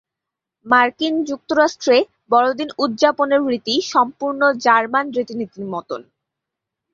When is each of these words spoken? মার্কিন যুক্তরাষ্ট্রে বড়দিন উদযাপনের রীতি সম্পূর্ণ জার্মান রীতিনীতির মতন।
মার্কিন 0.65 1.15
যুক্তরাষ্ট্রে 1.29 1.97
বড়দিন 2.31 2.69
উদযাপনের 2.77 3.41
রীতি 3.45 3.75
সম্পূর্ণ 3.93 4.41
জার্মান 4.65 5.05
রীতিনীতির 5.15 5.65
মতন। 5.73 6.01